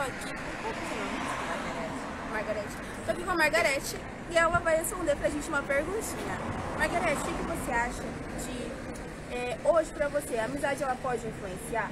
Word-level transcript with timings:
tô 0.00 0.06
aqui 0.06 0.32
com 0.32 0.66
um 0.66 1.74
né? 1.74 1.90
Margarete. 2.32 2.76
Tô 3.04 3.12
aqui 3.12 3.22
com 3.22 3.30
a 3.30 3.34
Margarete 3.36 3.96
e 4.30 4.36
ela 4.36 4.58
vai 4.58 4.76
responder 4.76 5.14
pra 5.16 5.28
gente 5.28 5.48
uma 5.48 5.62
perguntinha. 5.62 6.38
Margarete, 6.78 7.20
o 7.20 7.24
que 7.24 7.42
você 7.42 7.72
acha 7.72 8.02
de 8.40 9.34
é, 9.34 9.58
hoje 9.62 9.90
pra 9.92 10.08
você, 10.08 10.38
a 10.38 10.46
amizade 10.46 10.82
ela 10.82 10.96
pode 11.02 11.26
influenciar? 11.26 11.90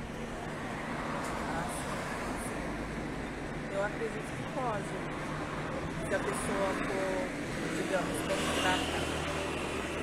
Eu 3.75 3.85
acredito 3.85 4.27
que 4.37 4.45
pode. 4.55 5.19
Se 6.09 6.15
a 6.15 6.19
pessoa 6.19 6.69
for, 6.89 7.29
digamos, 7.77 8.17
contrata, 8.25 8.99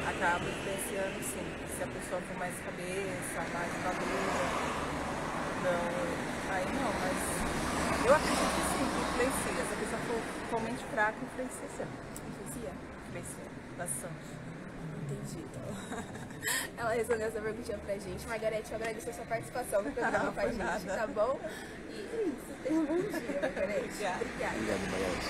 acaba 0.08 0.46
influenciando 0.46 1.24
sim. 1.24 1.48
Se 1.76 1.84
a 1.84 1.88
pessoa 1.88 2.22
for 2.22 2.38
mais 2.38 2.54
cabeça, 2.64 3.42
mais 3.52 3.72
cabeça, 3.84 4.46
então 5.60 6.54
aí 6.54 6.66
não, 6.66 6.94
mas 7.02 7.55
eu 8.06 8.14
acredito 8.14 8.38
que 8.38 8.62
sim, 8.70 8.86
que 8.86 9.02
influencia. 9.02 9.66
Se 9.66 9.74
a 9.74 9.78
pessoa 9.78 10.02
for 10.06 10.22
realmente 10.52 10.84
fraca, 10.94 11.18
influencia. 11.24 11.66
Influencia? 11.66 12.72
Influencia. 13.08 13.46
Bastante. 13.78 14.46
Entendi, 15.02 15.46
então. 15.50 16.04
Ela 16.78 16.92
resolveu 16.92 17.28
essa 17.28 17.42
perguntinha 17.42 17.78
pra 17.80 17.98
gente. 17.98 18.28
Margarete, 18.28 18.72
eu 18.72 18.76
agradeço 18.78 19.10
a 19.10 19.14
sua 19.14 19.26
participação 19.26 19.82
no 19.82 19.92
programa 19.92 20.32
com 20.32 20.40
a 20.40 20.48
gente, 20.48 20.58
nada. 20.58 20.98
tá 20.98 21.08
bom? 21.08 21.40
E 21.90 21.94
é 21.94 22.24
isso, 22.28 22.54
tenha 22.64 22.80
um 22.80 22.86
bom 22.86 23.02
dia, 23.02 23.42
Margarete. 23.42 23.86
Obrigada. 23.86 24.20
Obrigada. 24.22 24.56
Margarete. 24.92 25.26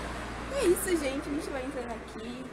E 0.50 0.52
é 0.52 0.64
isso, 0.64 0.88
gente. 0.96 1.28
A 1.28 1.32
gente 1.32 1.50
vai 1.50 1.64
entrando 1.64 1.92
aqui 1.92 2.44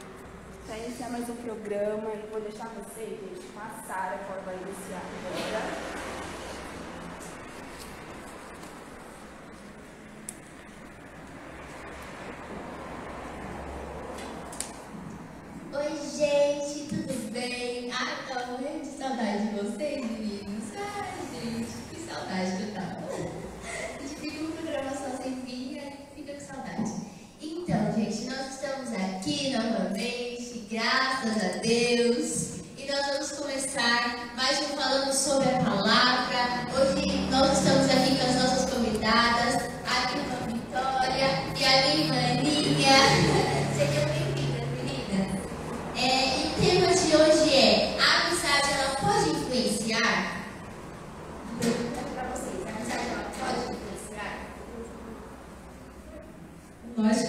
Vai 0.68 0.84
iniciar 0.84 1.08
mais 1.08 1.26
um 1.30 1.34
programa. 1.34 2.10
E 2.12 2.28
vou 2.30 2.42
deixar 2.42 2.68
vocês, 2.68 3.18
gente, 3.18 3.40
passar 3.54 4.14
a 4.14 4.18
forma 4.18 4.52
iniciar 4.52 5.00
agora. 5.00 5.97
saudade 18.98 19.46
de 19.46 19.54
vocês, 19.54 20.04
meninos. 20.04 20.72
Ai, 20.76 21.06
gente, 21.32 21.70
que 21.88 22.00
saudade 22.00 22.56
que 22.56 22.62
eu 22.62 22.74
tava. 22.74 23.07
nós 56.98 57.27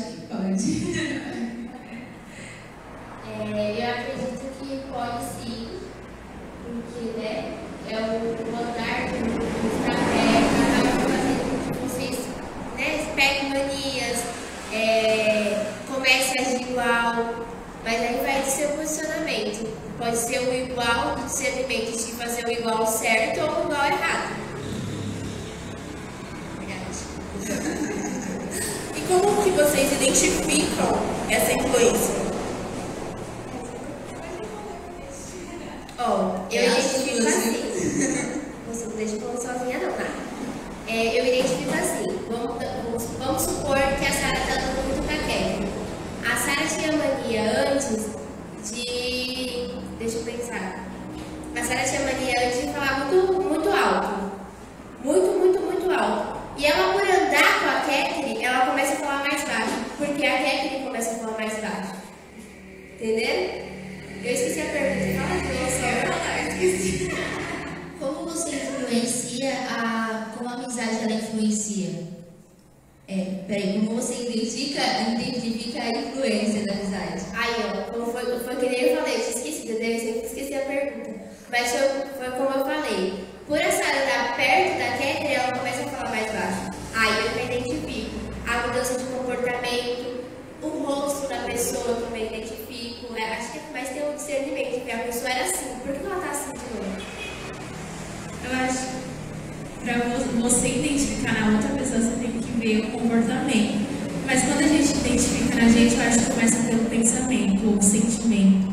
para 99.83 99.97
você 100.41 100.67
identificar 100.67 101.33
na 101.39 101.57
outra 101.57 101.69
pessoa, 101.69 102.01
você 102.01 102.15
tem 102.21 102.31
que 102.31 102.59
ver 102.59 102.79
o 102.85 102.91
comportamento. 102.91 103.87
Mas 104.25 104.43
quando 104.43 104.59
a 104.59 104.67
gente 104.67 104.91
identifica 104.91 105.55
na 105.55 105.69
gente, 105.69 105.95
eu 105.95 106.01
acho 106.01 106.19
que 106.19 106.31
começa 106.31 106.57
pelo 106.67 106.85
pensamento, 106.85 107.67
ou 107.67 107.81
sentimento, 107.81 108.71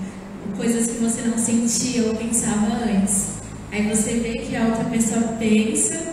coisas 0.57 0.87
que 0.87 0.99
você 0.99 1.23
não 1.23 1.39
sentia 1.39 2.05
ou 2.05 2.15
pensava 2.15 2.67
antes. 2.85 3.37
Aí 3.73 3.89
você 3.89 4.15
vê 4.15 4.39
que 4.39 4.55
a 4.57 4.67
outra 4.67 4.85
pessoa 4.85 5.23
pensa 5.39 6.06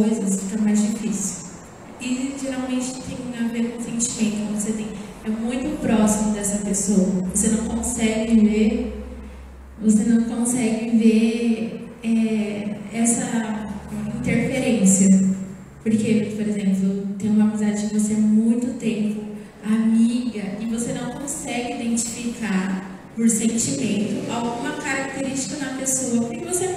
coisas 0.00 0.40
fica 0.40 0.62
mais 0.62 0.80
difícil. 0.80 1.50
E 2.00 2.34
geralmente 2.40 2.94
tem 3.02 3.18
a 3.38 3.48
ver 3.48 3.72
com 3.72 3.82
sentimento, 3.82 4.46
quando 4.46 4.60
você 4.60 4.72
tem, 4.72 4.86
é 5.24 5.28
muito 5.28 5.80
próximo 5.80 6.32
dessa 6.32 6.58
pessoa. 6.64 7.06
Você 7.34 7.48
não 7.48 7.64
consegue 7.64 8.40
ver, 8.40 9.04
você 9.82 10.04
não 10.04 10.22
consegue 10.24 10.96
ver 10.96 11.90
é, 12.02 12.76
essa 12.92 13.68
interferência. 14.18 15.08
Porque, 15.82 16.32
por 16.36 16.46
exemplo, 16.46 17.06
tem 17.18 17.30
uma 17.30 17.44
amizade 17.44 17.86
que 17.86 17.94
você 17.94 18.14
há 18.14 18.18
muito 18.18 18.78
tempo, 18.78 19.22
amiga, 19.62 20.42
e 20.60 20.66
você 20.66 20.94
não 20.94 21.10
consegue 21.12 21.74
identificar 21.74 22.98
por 23.14 23.28
sentimento 23.28 24.30
alguma 24.30 24.72
característica 24.76 25.62
na 25.62 25.78
pessoa, 25.78 26.28
porque 26.28 26.44
você 26.44 26.68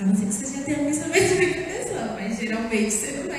A 0.00 0.04
não 0.04 0.14
ser 0.14 0.26
que 0.26 0.32
seja 0.32 0.62
termista 0.62 1.06
mesmo 1.08 1.36
que 1.38 1.46
pessoa, 1.60 2.16
mas 2.18 2.38
geralmente 2.38 2.90
você 2.90 3.12
não 3.12 3.29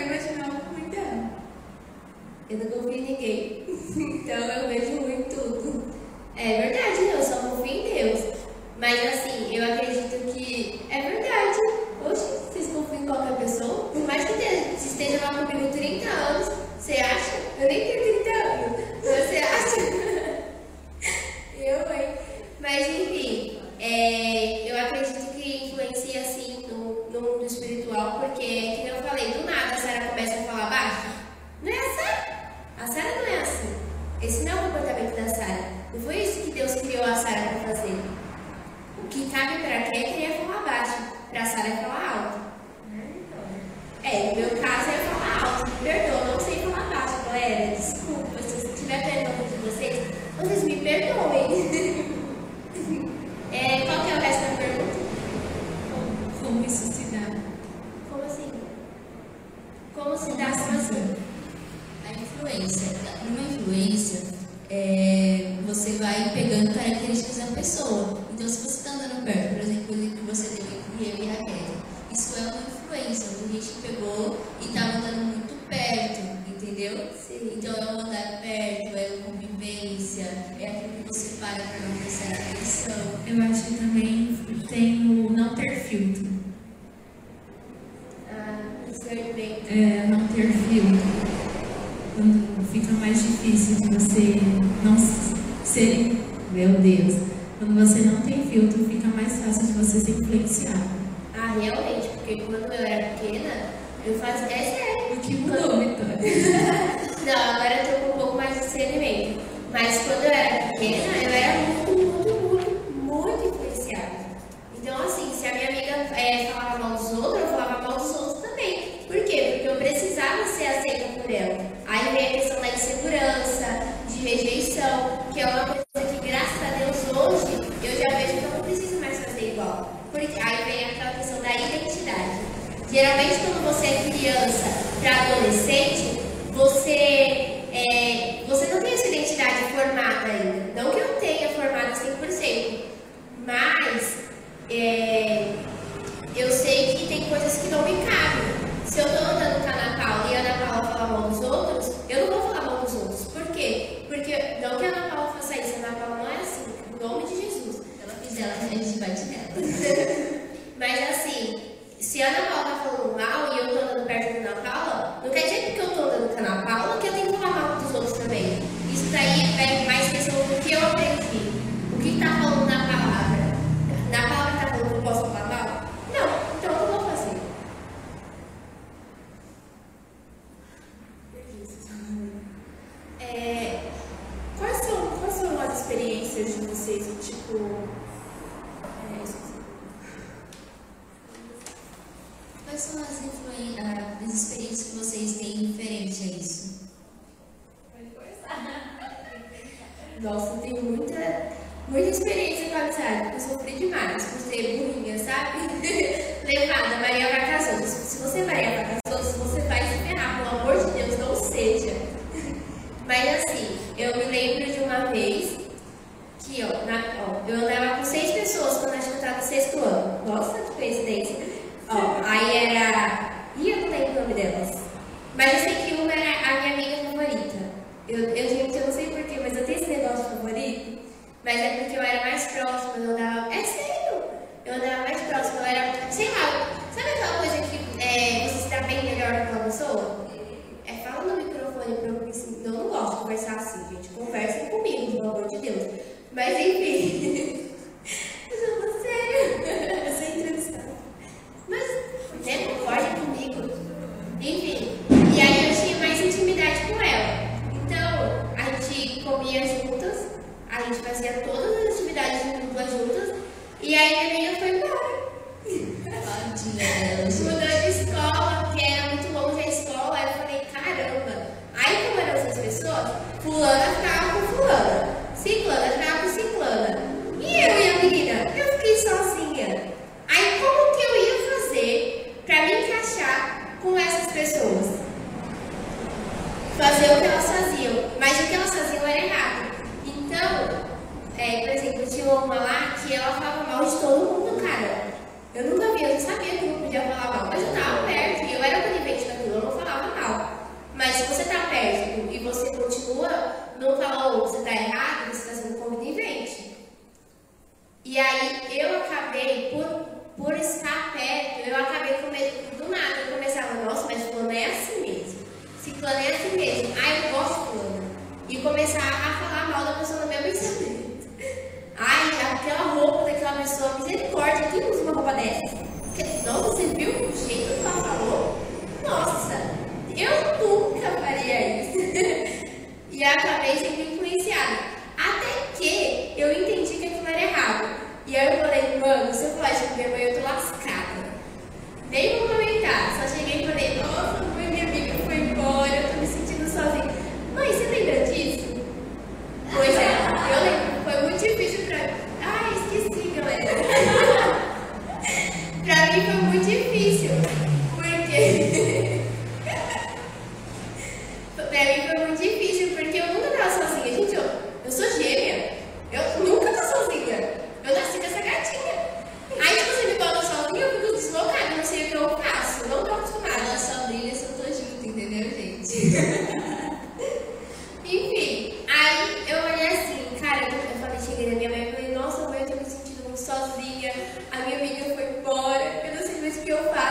não 386.83 386.93
sei 386.93 387.10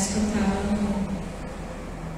acho 0.00 0.14
que 0.14 0.16
eu 0.16 0.22
estava 0.28 0.62
no 0.72 1.10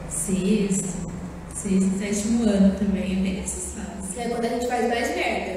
sexto, 0.08 1.10
sexto, 1.52 1.98
sétimo 1.98 2.44
ano 2.44 2.78
também, 2.78 3.02
é 3.02 3.16
bem 3.16 3.40
nessas 3.40 3.74
fases. 3.74 4.18
É 4.18 4.28
quando 4.28 4.44
a 4.44 4.48
gente 4.50 4.68
faz 4.68 4.88
mais 4.88 5.16
merda. 5.16 5.51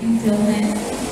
对。 0.00 1.09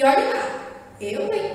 E 0.00 0.02
olha 0.02 0.30
lá, 0.30 0.48
eu, 0.98 1.30
hein? 1.30 1.49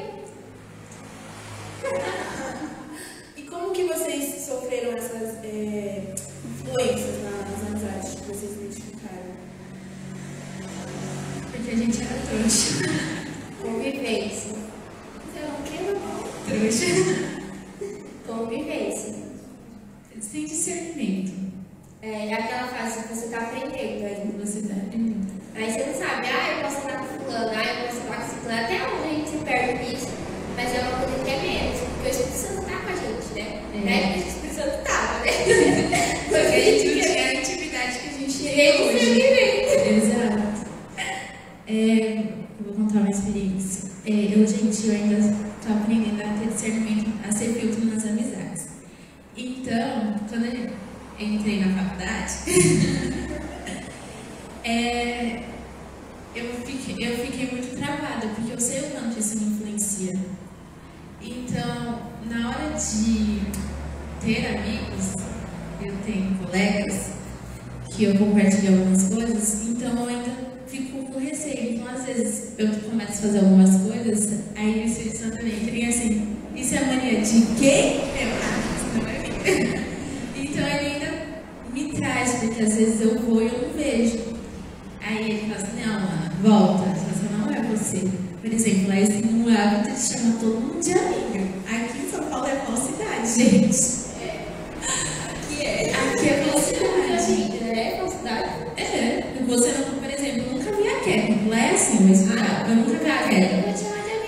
É, 101.07 101.29
não 101.45 101.53
é 101.53 101.69
assim, 101.69 101.99
mas 102.07 102.23
para 102.23 102.63
vamos 102.63 102.91
trabalhar 102.99 103.27
vi 103.29 103.35
a 103.35 103.39
é. 103.39 103.75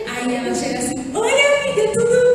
Aí 0.07 0.35
ela 0.35 0.53
chega 0.53 0.77
assim, 0.77 0.93
oi 1.11 1.31
amiga, 1.31 1.91
tudo 1.93 2.09
bem? 2.11 2.26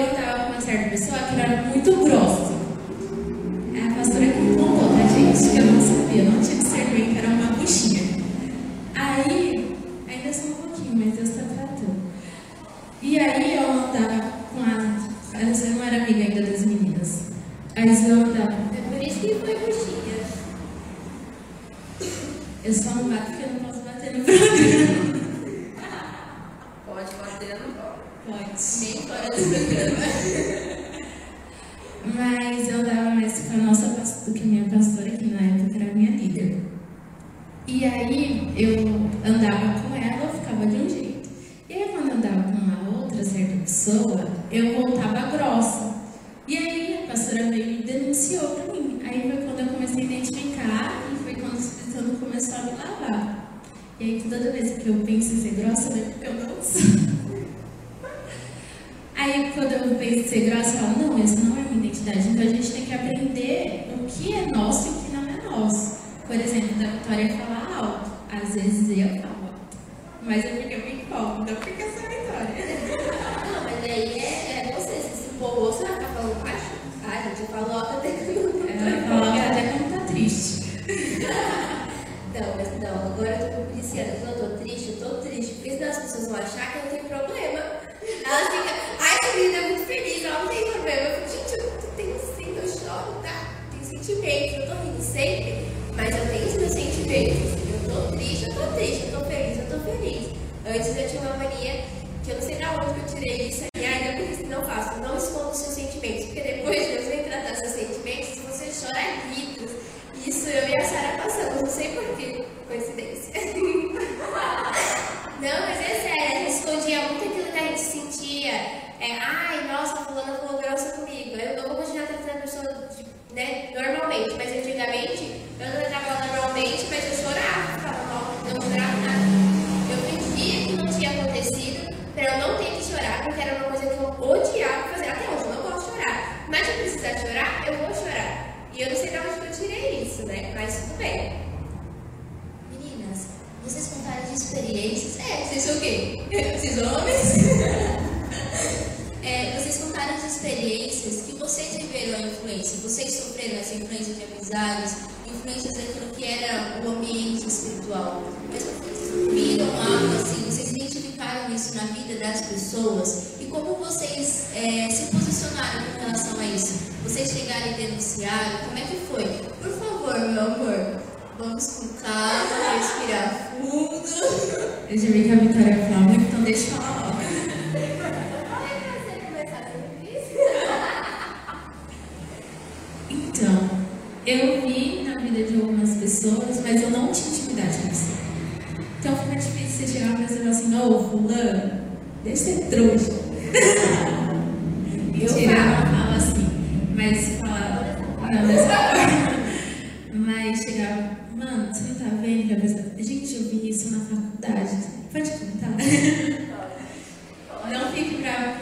eu 0.00 0.06
estava 0.06 0.44
com 0.44 0.52
uma 0.52 0.60
certa 0.60 0.90
pessoa 0.90 1.18
que 1.18 1.40
era 1.40 1.62
muito 1.62 1.96
grossa. 2.04 2.52
A 3.74 3.94
pastora 3.94 4.26
que 4.26 4.56
contou 4.56 4.88
pra 4.94 5.06
gente, 5.06 5.50
que 5.50 5.58
eu 5.58 5.64
não 5.66 5.80
sabia, 5.80 6.24
não 6.24 6.40
tinha 6.40 6.59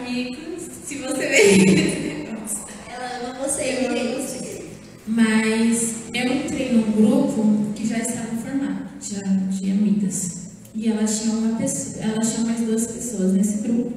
se 0.09 0.95
você 0.97 1.29
ver 1.29 2.29
Ela 2.89 3.31
ama 3.31 3.47
você, 3.47 3.63
eu 3.63 3.91
amo 3.91 4.23
você. 4.23 4.65
Mas 5.07 5.97
eu 6.15 6.33
entrei 6.33 6.73
num 6.73 6.93
grupo 6.93 7.73
que 7.75 7.87
já 7.87 7.99
estava 7.99 8.35
formado, 8.37 8.89
já 9.01 9.21
tinha 9.51 9.75
muitas 9.75 10.53
E 10.75 10.89
ela 10.89 11.05
tinha 11.05 11.35
uma 11.35 11.59
pessoa, 11.59 12.05
ela 12.05 12.21
tinha 12.21 12.47
mais 12.47 12.61
duas 12.61 12.87
pessoas 12.87 13.33
nesse 13.35 13.59
grupo. 13.59 13.93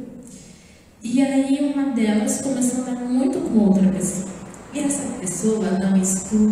E 1.01 1.21
aí 1.21 1.73
uma 1.73 1.91
delas 1.91 2.41
começou 2.41 2.83
a 2.83 2.89
andar 2.89 3.05
muito 3.05 3.39
com 3.39 3.59
outra 3.59 3.87
pessoa. 3.89 4.29
E 4.73 4.79
essa 4.79 5.03
pessoa 5.19 5.71
não 5.79 5.95
escuta 6.01 6.50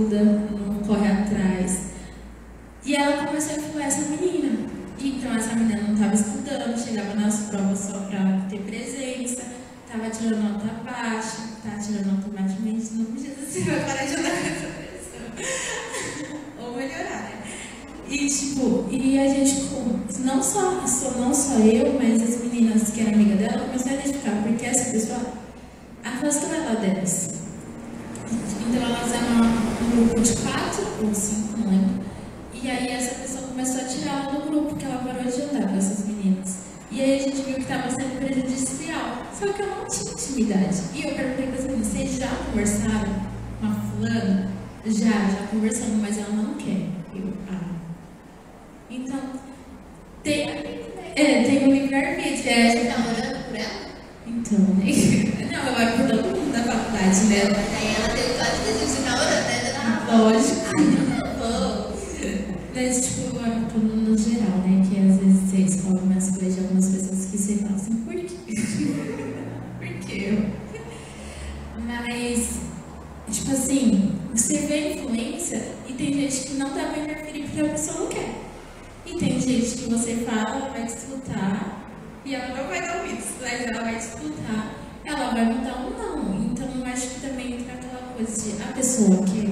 vai 85.40 85.54
mudar 85.54 85.86
ou 85.86 85.92
não. 85.92 86.46
Então 86.46 86.68
eu 86.76 86.86
acho 86.86 87.08
que 87.10 87.22
também 87.22 87.54
entra 87.54 87.74
aquela 87.74 88.14
coisa 88.14 88.52
de 88.52 88.62
a 88.62 88.74
pessoa 88.74 89.26
quer. 89.26 89.50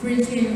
Porque 0.00 0.50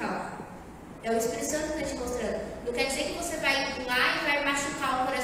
fala. 0.00 0.32
É 1.02 1.10
o 1.10 1.16
Espírito 1.16 1.46
Santo 1.46 1.72
que 1.72 1.82
está 1.82 1.86
te 1.86 2.00
mostrando. 2.00 2.40
Não 2.66 2.72
quer 2.72 2.86
dizer 2.86 3.04
que 3.04 3.12
você 3.12 3.36
vai 3.36 3.54
lá 3.86 4.16
e 4.16 4.24
vai 4.24 4.44
machucar 4.44 5.02
o 5.02 5.06
coração 5.06 5.19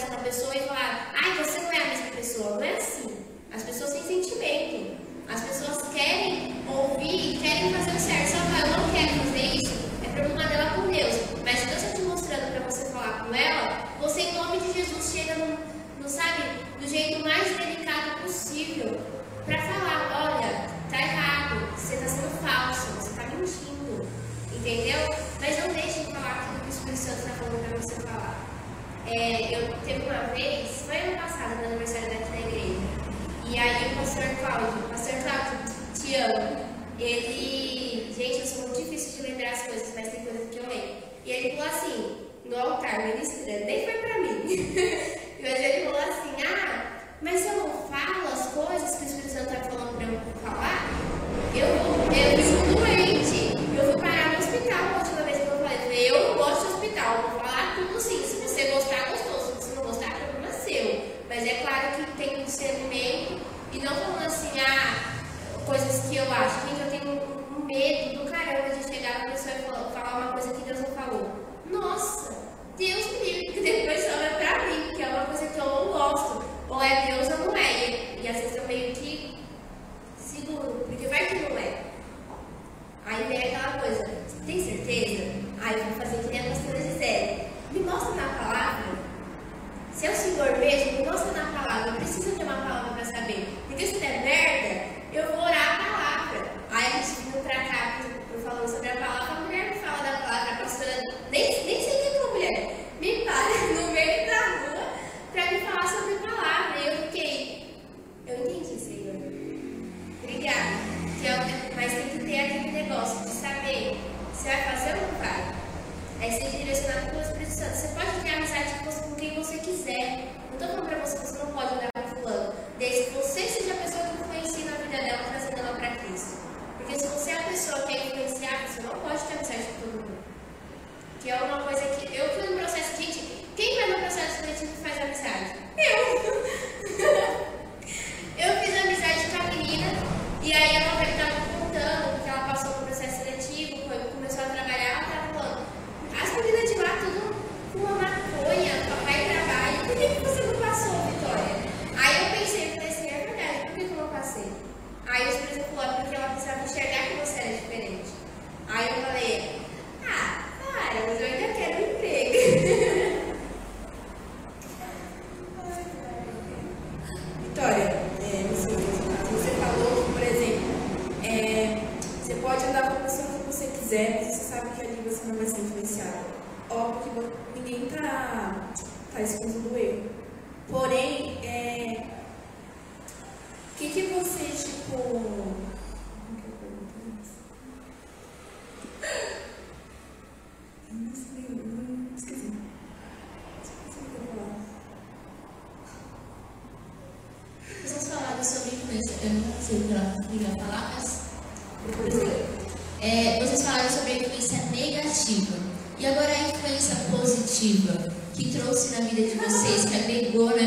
negativa. 205.26 205.56
E 205.98 206.06
agora 206.06 206.30
a 206.30 206.48
influência 206.48 206.96
positiva 207.10 208.12
que 208.34 208.50
trouxe 208.50 208.94
na 208.94 209.08
vida 209.08 209.22
de 209.22 209.34
vocês, 209.36 209.86
que 209.86 209.96
agregou 209.96 210.50
na 210.50 210.56
né? 210.56 210.65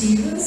possível 0.00 0.39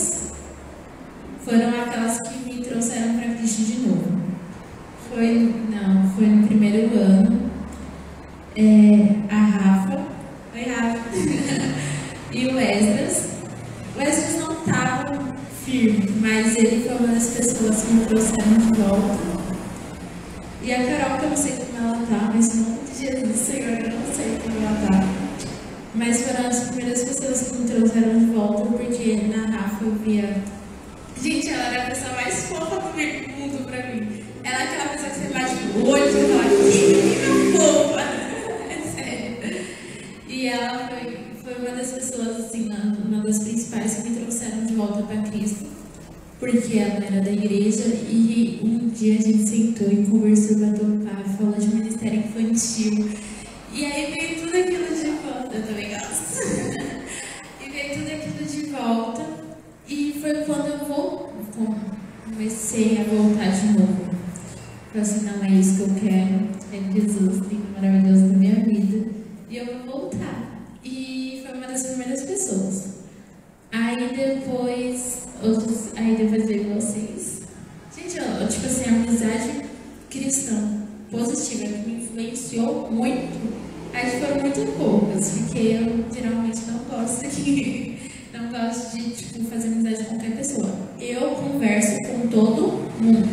converso 91.63 91.97
com 92.01 92.27
todo 92.27 92.61
mundo. 92.99 93.29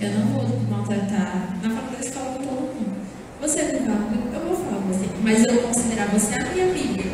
Eu 0.00 0.10
não 0.12 0.26
vou 0.28 0.60
maltratar 0.70 1.58
na 1.62 1.68
faculdade 1.68 2.00
de 2.00 2.08
escola 2.08 2.38
com 2.38 2.44
todo 2.44 2.60
mundo. 2.74 2.96
Você 3.42 3.62
não 3.64 3.80
fala, 3.80 4.08
eu 4.32 4.40
vou 4.40 4.56
falar 4.56 4.80
com 4.80 4.88
você. 4.88 5.06
Mas 5.22 5.44
eu 5.44 5.54
vou 5.54 5.62
considerar 5.64 6.06
você 6.06 6.34
a 6.40 6.54
minha 6.54 6.70
amiga. 6.70 7.04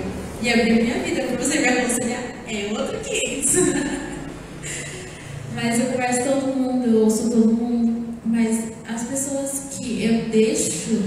E 0.40 0.48
abrir 0.48 0.70
a 0.70 0.82
minha 0.84 0.98
vida 1.02 1.22
para 1.22 1.36
você 1.36 1.58
me 1.58 1.66
aconselhar 1.66 2.22
é 2.46 2.70
outro 2.78 2.96
que 3.00 3.40
isso. 3.40 3.58
mas 5.52 5.80
eu 5.80 5.86
converso 5.86 6.22
com 6.22 6.40
todo 6.40 6.56
mundo, 6.56 6.86
eu 6.86 7.02
ouço 7.02 7.28
todo 7.28 7.52
mundo. 7.52 8.14
Mas 8.24 8.70
as 8.88 9.02
pessoas 9.02 9.64
que 9.72 10.04
eu 10.04 10.28
deixo, 10.28 11.02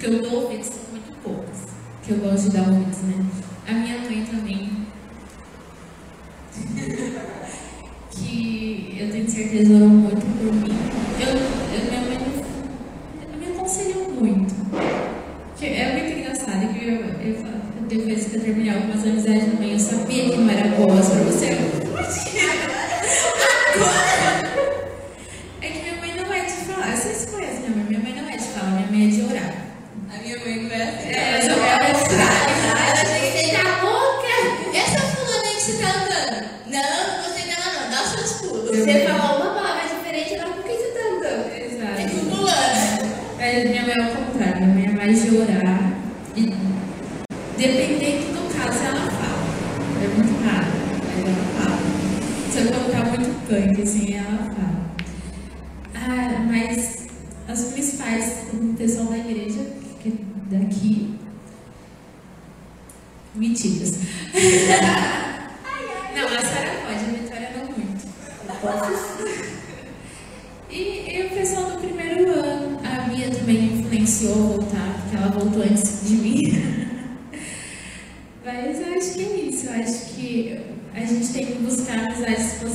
que 0.00 0.06
eu 0.06 0.22
dou 0.22 0.44
ouvidos, 0.44 0.68
são 0.68 0.78
muito 0.92 1.12
poucas. 1.22 1.58
Que 2.02 2.12
eu 2.12 2.16
gosto 2.18 2.48
de 2.48 2.56
dar 2.56 2.68
ouvido. 2.68 2.85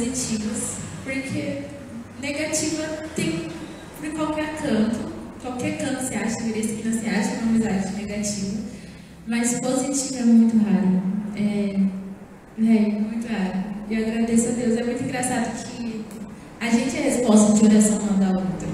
positivas, 0.02 0.78
porque 1.04 1.60
negativa 2.20 2.84
tem 3.16 3.48
por 4.00 4.12
qualquer 4.16 4.58
canto, 4.58 5.12
qualquer 5.42 5.78
canto 5.78 6.04
você 6.04 6.16
acha, 6.16 6.42
vira 6.42 6.58
esquina 6.58 6.92
você 6.92 7.08
acha 7.08 7.34
uma 7.36 7.52
amizade 7.52 7.96
negativa, 7.96 8.58
mas 9.28 9.60
positiva 9.60 10.22
é 10.22 10.26
muito 10.26 10.58
raro. 10.58 11.04
É, 11.36 11.76
é 12.58 12.90
muito 12.90 13.28
raro. 13.28 13.64
E 13.90 13.96
eu 13.96 14.08
agradeço 14.08 14.50
a 14.50 14.52
Deus. 14.52 14.78
É 14.78 14.84
muito 14.84 15.04
engraçado 15.04 15.64
que 15.64 16.04
a 16.60 16.70
gente 16.70 16.98
é 16.98 17.00
a 17.00 17.04
resposta 17.04 17.54
de 17.54 17.66
oração 17.66 18.00
uma 18.00 18.14
da 18.14 18.40
outra. 18.40 18.68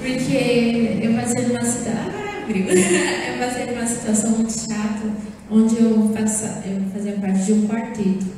Porque 0.00 1.00
eu 1.02 1.14
passei 1.14 1.46
numa 1.46 1.64
cidade. 1.64 2.10
Ah, 2.14 2.44
eu 2.48 3.38
passei 3.38 3.66
numa 3.66 3.86
situação 3.86 4.30
muito 4.30 4.52
chata, 4.52 5.12
onde 5.50 5.76
eu, 5.76 6.12
faço, 6.16 6.44
eu 6.64 6.90
fazia 6.92 7.12
parte 7.14 7.44
de 7.44 7.52
um 7.52 7.68
quarteto. 7.68 8.31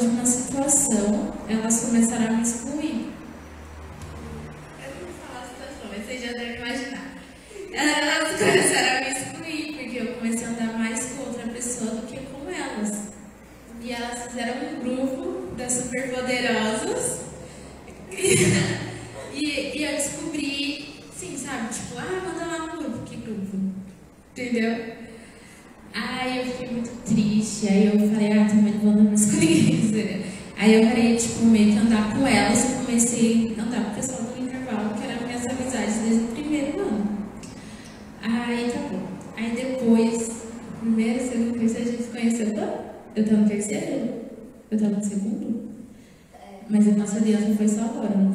de 0.00 0.06
uma 0.06 0.24
situação, 0.24 1.32
elas 1.46 1.84
começaram 1.84 2.28
a 2.28 2.32
me 2.32 2.42
excluir. 2.42 3.09
Father. 48.00 48.29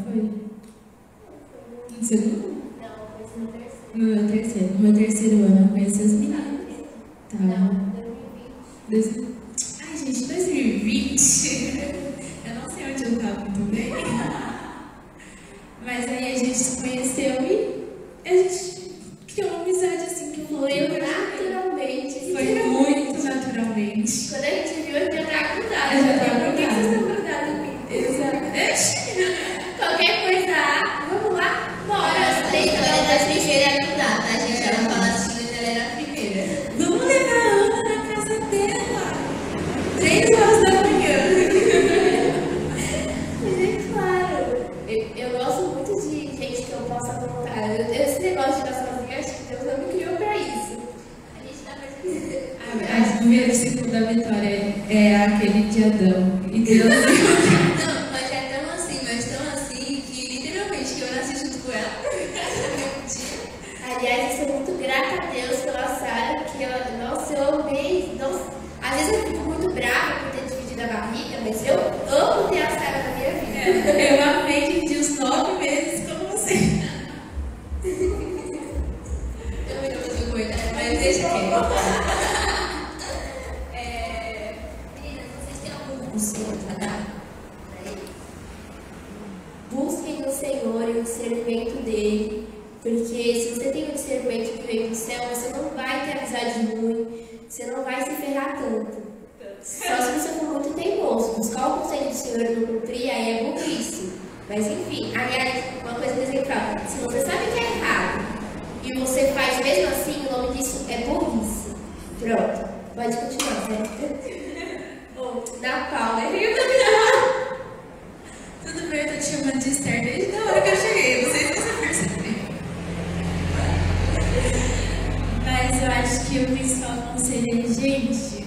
que 126.36 126.42
o 126.42 126.48
principal 126.48 126.98
conselho 127.14 127.48
é, 127.50 127.74
gente, 127.74 128.46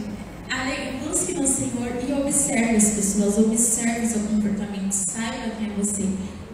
busque 1.02 1.32
no 1.32 1.46
Senhor 1.46 1.90
e 2.06 2.12
observe 2.12 2.76
as 2.76 2.90
pessoas, 2.90 3.38
observe 3.38 4.06
seu 4.06 4.20
comportamento, 4.20 4.92
saiba 4.92 5.54
quem 5.58 5.68
é 5.68 5.70
você. 5.74 6.04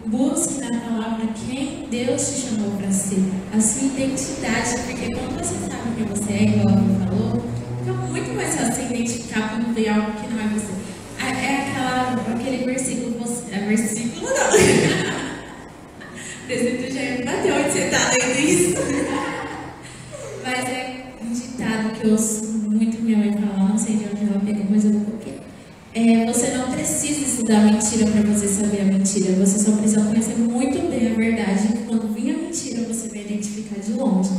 Busque 0.05 0.61
na 0.61 0.79
palavra 0.79 1.27
quem 1.45 1.87
Deus 1.91 2.21
te 2.25 2.41
chamou 2.41 2.71
para 2.77 2.89
ser, 2.89 3.19
a 3.53 3.59
sua 3.59 3.87
identidade, 3.87 4.77
porque 4.85 5.13
quando 5.13 5.37
você 5.37 5.55
sabe 5.55 5.95
quem 5.97 6.05
você 6.05 6.31
é, 6.31 6.43
igual 6.43 6.77
ele 6.77 7.05
falou, 7.05 7.43
fica 7.79 7.93
muito 7.93 8.33
mais 8.33 8.55
fácil 8.55 8.85
identificar 8.85 9.49
quando 9.49 9.75
tem 9.75 9.89
algo 9.89 10.13
que 10.13 10.33
não 10.33 10.39
é 10.39 10.47
você. 10.47 10.73
É, 11.19 11.25
é 11.25 11.69
aquela, 11.69 12.13
aquele 12.33 12.65
versículo, 12.65 13.21
é 13.51 13.59
versículo 13.59 14.25
não. 14.25 14.84
mentira 27.75 28.09
para 28.09 28.21
você 28.21 28.47
saber 28.47 28.81
a 28.81 28.85
mentira. 28.85 29.33
Você 29.45 29.59
só 29.59 29.71
precisa 29.73 30.01
conhecer 30.05 30.37
muito 30.37 30.89
bem 30.89 31.11
a 31.11 31.15
verdade. 31.15 31.67
Quando 31.87 32.13
vir 32.13 32.35
a 32.35 32.37
mentira, 32.37 32.83
você 32.87 33.09
vai 33.09 33.21
identificar 33.21 33.79
de 33.79 33.93
longe. 33.93 34.29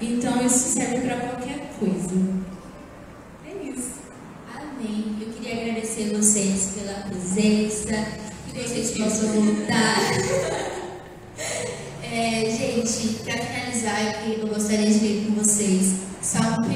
Então 0.00 0.44
isso 0.44 0.68
serve 0.68 1.00
para 1.00 1.16
qualquer 1.16 1.70
coisa. 1.78 2.14
É 3.46 3.68
isso. 3.68 3.92
Amém. 4.54 5.16
Eu 5.20 5.32
queria 5.32 5.62
agradecer 5.62 6.14
vocês 6.14 6.72
pela 6.74 7.00
presença, 7.08 7.92
que 8.52 8.62
vocês 8.62 8.90
possam 8.90 9.28
voltar. 9.28 9.98
É, 12.14 12.44
gente, 12.44 13.20
para 13.24 13.38
finalizar, 13.38 14.28
eu 14.28 14.46
gostaria 14.46 14.90
de 14.90 14.98
ler 14.98 15.26
com 15.26 15.42
vocês 15.42 15.94
Salmo 16.20 16.66
1, 16.66 16.74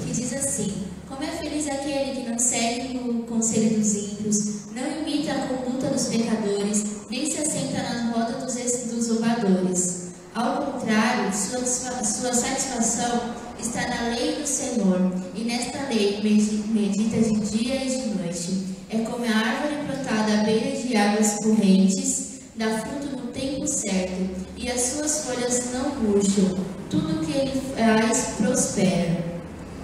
que 0.00 0.12
diz 0.12 0.32
assim: 0.32 0.74
Como 1.08 1.22
é 1.22 1.28
feliz 1.28 1.68
aquele 1.68 2.20
que 2.20 2.28
não 2.28 2.36
segue 2.36 2.98
o 2.98 3.22
conselho 3.22 3.78
dos 3.78 3.94
ímpios, 3.94 4.64
não 4.74 5.02
imita 5.02 5.32
a 5.32 5.46
conduta 5.46 5.86
dos 5.86 6.08
pecadores, 6.08 6.84
nem 7.08 7.30
se 7.30 7.38
assenta 7.38 7.82
na 7.82 8.10
roda 8.10 8.32
dos, 8.44 8.54
dos 8.54 9.04
zombadores. 9.04 10.08
Ao 10.34 10.72
contrário, 10.72 11.32
sua, 11.32 11.64
sua 11.64 12.34
satisfação 12.34 13.34
está 13.58 13.86
na 13.86 14.16
lei 14.16 14.34
do 14.34 14.46
Senhor, 14.46 15.12
e 15.34 15.44
nesta 15.44 15.86
lei 15.88 16.20
medita 16.22 17.20
de 17.20 17.40
dia 17.56 17.84
e 17.84 17.88
de 17.88 18.18
noite. 18.18 18.74
É 18.90 18.98
como 18.98 19.24
a 19.24 19.28
árvore 19.28 19.86
plantada 19.86 20.40
à 20.40 20.44
beira 20.44 20.76
de 20.76 20.96
águas 20.96 21.36
correntes, 21.36 22.40
dá 22.56 22.80
fruto 22.80 23.16
no 23.16 23.28
tempo 23.28 23.66
certo, 23.68 24.28
e 24.56 24.68
as 24.68 24.80
suas 24.80 25.24
folhas 25.24 25.72
não 25.72 25.94
murcham. 26.02 26.58
Tudo 26.90 27.24
que 27.24 27.32
ele 27.32 27.62
faz 27.76 28.34
prospera. 28.38 29.34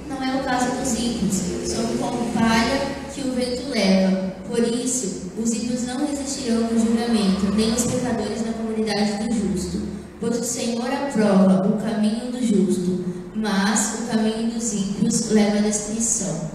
Não 0.08 0.20
é 0.22 0.40
o 0.40 0.44
caso 0.44 0.76
dos 0.76 0.98
ímpios, 0.98 1.70
são 1.70 1.86
como 1.98 2.32
palha 2.32 3.00
que 3.14 3.20
o 3.20 3.32
vento 3.32 3.70
leva. 3.70 4.30
Por 4.48 4.58
isso, 4.58 5.30
os 5.38 5.52
ímpios 5.52 5.84
não 5.86 6.06
resistirão 6.06 6.62
no 6.62 6.78
julgamento, 6.78 7.54
nem 7.54 7.72
os 7.72 7.84
pecadores 7.84 8.44
na 8.44 8.52
comunidade 8.52 9.24
do 9.24 9.32
justo. 9.32 9.82
Pois 10.18 10.38
o 10.38 10.44
Senhor 10.44 10.86
aprova 10.86 11.68
o 11.68 11.80
caminho 11.80 12.32
do 12.32 12.44
justo, 12.44 13.04
mas 13.34 14.00
o 14.00 14.06
caminho 14.08 14.60
leva 15.28 15.58
à 15.58 15.60
destruição. 15.60 16.50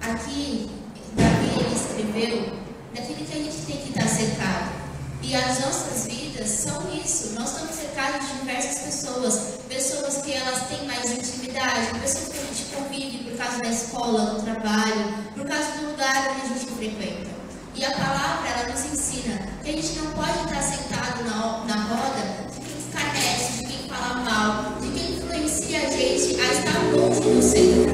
Aqui, 0.00 0.70
Davi 1.16 1.50
ele 1.60 1.74
escreveu 1.74 2.58
daquilo 2.94 3.26
que 3.26 3.32
a 3.32 3.42
gente 3.42 3.56
tem 3.66 3.76
que 3.78 3.88
estar 3.88 4.08
secado. 4.08 4.84
E 5.22 5.34
as 5.34 5.60
nossas 5.60 6.06
vidas 6.06 6.50
são 6.50 6.82
isso. 6.94 7.32
Nós 7.38 7.52
estamos 7.52 7.74
cercados 7.74 8.28
de 8.28 8.38
diversas 8.40 8.78
pessoas. 8.82 9.54
Pessoas 9.68 10.18
que 10.18 10.32
elas 10.32 10.68
têm 10.68 10.86
mais 10.86 11.10
intimidade, 11.10 11.98
pessoas 12.00 12.28
que 12.28 12.38
a 12.38 12.42
gente 12.42 12.64
convive 12.76 13.30
por 13.30 13.38
causa 13.38 13.58
da 13.58 13.70
escola, 13.70 14.34
do 14.34 14.42
trabalho, 14.42 15.14
por 15.34 15.46
causa 15.46 15.70
do 15.78 15.90
lugar 15.90 16.30
onde 16.30 16.52
a 16.52 16.58
gente 16.58 16.72
frequenta. 16.72 17.30
E 17.74 17.84
a 17.84 17.90
palavra, 17.90 18.48
ela 18.48 18.68
nos 18.68 18.84
ensina 18.84 19.48
que 19.64 19.70
a 19.70 19.72
gente 19.72 19.98
não 19.98 20.12
pode 20.12 20.38
estar 20.44 20.62
sentado 20.62 21.24
na, 21.24 21.64
na 21.64 21.82
roda 21.84 22.44
de 22.52 22.60
quem 22.60 22.78
escarnece, 22.78 23.58
de 23.58 23.66
quem 23.66 23.88
fala 23.88 24.14
mal, 24.16 24.80
de 24.80 24.88
quem 24.90 25.16
influencia 25.16 25.78
a 25.78 25.90
gente 25.90 26.40
a 26.40 26.52
estar 26.52 26.82
longe 26.92 27.13
do 27.32 27.42
Senhor. 27.42 27.88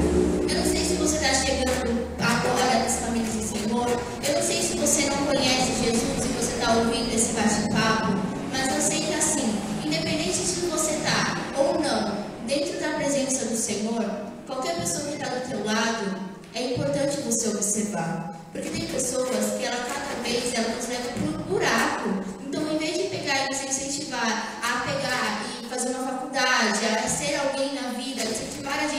Eu 0.49 0.57
não 0.57 0.65
sei 0.65 0.83
se 0.83 0.95
você 0.95 1.15
está 1.15 1.33
chegando 1.33 2.05
agora 2.19 2.83
nesse 2.83 2.99
caminho 2.99 3.25
do 3.25 3.41
Senhor. 3.41 3.87
Eu 4.27 4.33
não 4.35 4.41
sei 4.41 4.61
se 4.61 4.75
você 4.75 5.09
não 5.09 5.25
conhece 5.25 5.83
Jesus 5.85 6.25
e 6.25 6.27
você 6.33 6.51
está 6.55 6.73
ouvindo 6.73 7.15
esse 7.15 7.31
bate-papo, 7.31 8.11
mas 8.51 8.75
eu 8.75 8.81
sei 8.81 9.05
que 9.05 9.13
assim, 9.13 9.55
independente 9.85 10.37
de 10.37 10.67
você 10.67 10.91
estar 10.95 11.35
tá 11.35 11.61
ou 11.61 11.79
não 11.79 12.17
dentro 12.45 12.77
da 12.81 12.89
presença 12.97 13.45
do 13.45 13.55
Senhor, 13.55 14.03
qualquer 14.45 14.75
pessoa 14.75 15.07
que 15.07 15.13
está 15.13 15.29
do 15.29 15.49
teu 15.49 15.63
lado, 15.63 16.19
é 16.53 16.73
importante 16.73 17.21
você 17.21 17.47
observar. 17.47 18.37
Porque 18.51 18.69
tem 18.69 18.85
pessoas 18.87 19.29
que 19.57 19.63
ela 19.63 19.77
cada 19.77 20.21
vez 20.23 20.53
ela 20.53 20.75
nos 20.75 20.87
leva 20.89 21.07
para 21.07 21.23
um 21.23 21.43
buraco. 21.47 22.09
Então, 22.45 22.69
em 22.69 22.77
vez 22.77 22.97
de 22.97 23.03
pegar 23.03 23.45
e 23.45 23.47
nos 23.47 23.63
incentivar 23.63 24.59
a 24.61 24.79
pegar 24.81 25.45
e 25.63 25.69
fazer 25.69 25.89
uma 25.91 26.05
faculdade, 26.05 26.85
a 27.01 27.07
ser 27.07 27.35
alguém 27.35 27.75
na 27.75 27.80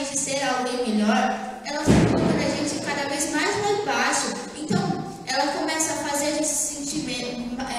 gente 0.03 0.13
a 0.13 0.21
ser 0.21 0.43
alguém 0.43 0.95
melhor, 0.95 1.61
elas 1.65 1.85
colocando 1.85 2.35
a 2.35 2.55
gente 2.55 2.83
cada 2.83 3.07
vez 3.09 3.31
mais 3.31 3.55
lá 3.61 3.71
embaixo. 3.71 4.33
Então, 4.57 5.03
ela 5.25 5.51
começa 5.53 5.93
a 5.93 6.09
fazer 6.09 6.27
a 6.27 6.31
gente 6.31 6.47
se 6.47 6.75
sentir 6.75 6.83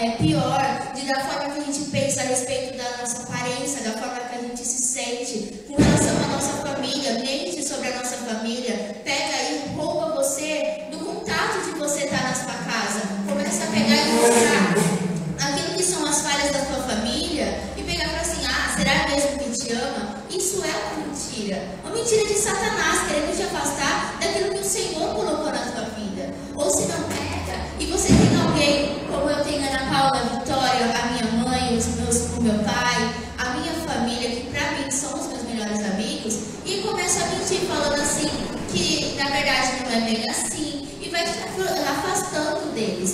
é, 0.01 0.11
pior, 0.17 0.93
de 0.95 1.07
da 1.07 1.21
forma 1.21 1.53
que 1.53 1.61
a 1.61 1.65
gente 1.65 1.91
pensa 1.91 2.21
a 2.21 2.25
respeito 2.25 2.77
da 2.77 2.97
nossa 2.99 3.23
aparência, 3.23 3.83
da 3.83 3.93
forma 3.93 4.21
que 4.21 4.37
a 4.37 4.41
gente 4.41 4.65
se 4.65 4.83
sente, 4.83 5.65
com 5.69 5.81
relação 5.81 6.17
à 6.25 6.29
nossa 6.29 6.53
família, 6.67 7.13
mente 7.21 7.63
sobre 7.63 7.89
a 7.89 7.97
nossa 7.97 8.17
família, 8.17 9.01
pega 9.05 9.43
e 9.43 9.75
rouba 9.77 10.17
você 10.17 10.85
do 10.91 10.99
contato 10.99 11.65
de 11.65 11.79
você 11.79 12.05
estar 12.05 12.23
na 12.23 12.35
sua 12.35 12.55
casa, 12.55 13.01
começa 13.29 13.65
a 13.65 13.67
pegar 13.69 13.97
e 13.97 14.13
mostrar 14.15 15.49
aquilo 15.49 15.77
que 15.77 15.83
são 15.83 16.05
as 16.07 16.21
falhas 16.23 16.53
da 16.53 16.61
tua 16.65 16.83
família 16.83 17.61
e 17.77 17.83
pegar 17.83 18.09
para 18.09 18.21
assim, 18.21 18.45
ah, 18.47 18.77
será 18.77 19.09
mesmo 19.09 19.39
que 19.39 19.59
te 19.59 19.73
ama? 19.73 20.17
Isso 20.31 20.63
é 20.65 20.97
uma 20.97 21.04
mentira, 21.35 21.63
uma 21.83 21.93
mentira 21.95 22.25
de 22.27 22.35
Satanás 22.35 23.09
querendo 23.09 23.37
te 23.37 23.43
afastar 23.43 24.19
daquilo 24.21 24.53
que 24.53 24.61
o 24.61 24.65
Senhor 24.65 25.15
colocou 25.15 25.47
na 25.47 25.59
tua 25.73 25.85
vida. 25.97 26.33
Ou 26.55 26.71
se 26.71 26.87
não 26.87 27.03
pega 27.09 27.67
e 27.79 27.87
você 27.87 28.09
tem 28.09 28.41
alguém, 28.41 29.05
como 29.11 29.29
eu 29.29 29.45
tenho 29.45 29.67
Ana 29.67 29.91
Paula, 29.91 30.21
a 30.21 30.39
Vitória, 30.39 30.95
a 30.95 31.07
minha 31.07 31.45
mãe, 31.45 31.77
os 31.77 31.87
meus, 31.97 32.39
o 32.39 32.43
meu 32.43 32.55
pai, 32.63 33.15
a 33.39 33.51
minha 33.57 33.73
família, 33.85 34.31
que 34.31 34.51
para 34.51 34.73
mim 34.73 34.91
são 34.91 35.19
os 35.19 35.27
meus 35.27 35.43
melhores 35.43 35.85
amigos, 35.85 36.39
e 36.65 36.83
começa 36.83 37.25
a 37.25 37.29
mentir 37.29 37.61
falando 37.67 38.01
assim 38.01 38.29
que 38.73 39.15
na 39.17 39.29
verdade 39.29 39.85
não 39.85 39.93
é 39.93 40.01
bem 40.01 40.31
assim 40.31 40.89
e 41.01 41.09
vai 41.09 41.25
te 41.25 41.31
afastando 41.31 42.73
deles. 42.75 43.14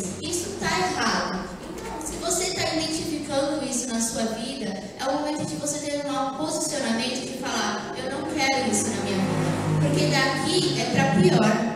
É 10.79 10.85
para 10.93 11.21
pior. 11.21 11.71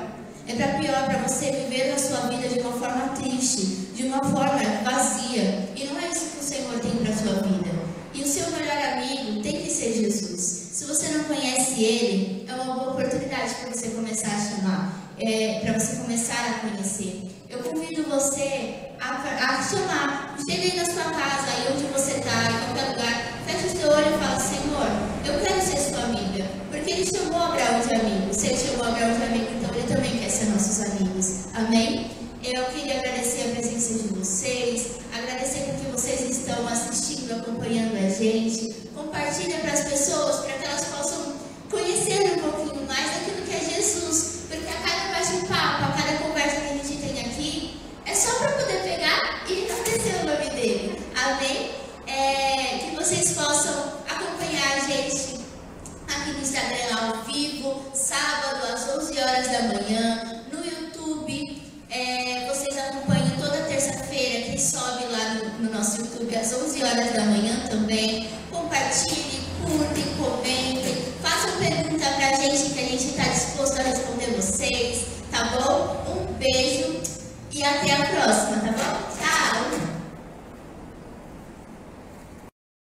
É 0.46 0.54
para 0.54 0.78
pior, 0.78 1.04
para 1.06 1.18
você 1.26 1.50
viver 1.50 1.92
a 1.92 1.98
sua 1.98 2.28
vida 2.28 2.48
de 2.48 2.60
uma 2.60 2.72
forma 2.72 3.08
triste, 3.16 3.64
de 3.94 4.04
uma 4.04 4.22
forma 4.22 4.53